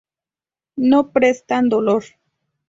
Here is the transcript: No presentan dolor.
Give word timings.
No 0.77 1.11
presentan 1.11 1.69
dolor. 1.69 2.03